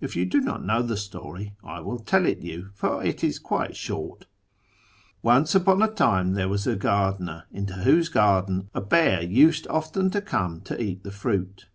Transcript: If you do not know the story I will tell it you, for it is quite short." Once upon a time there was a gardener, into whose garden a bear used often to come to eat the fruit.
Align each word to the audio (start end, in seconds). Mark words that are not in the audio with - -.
If 0.00 0.14
you 0.14 0.26
do 0.26 0.40
not 0.40 0.64
know 0.64 0.80
the 0.80 0.96
story 0.96 1.56
I 1.64 1.80
will 1.80 1.98
tell 1.98 2.24
it 2.24 2.38
you, 2.38 2.68
for 2.72 3.02
it 3.02 3.24
is 3.24 3.40
quite 3.40 3.74
short." 3.74 4.26
Once 5.24 5.56
upon 5.56 5.82
a 5.82 5.88
time 5.88 6.34
there 6.34 6.48
was 6.48 6.68
a 6.68 6.76
gardener, 6.76 7.46
into 7.50 7.72
whose 7.74 8.08
garden 8.08 8.70
a 8.74 8.80
bear 8.80 9.20
used 9.22 9.66
often 9.66 10.08
to 10.10 10.20
come 10.22 10.60
to 10.66 10.80
eat 10.80 11.02
the 11.02 11.10
fruit. 11.10 11.66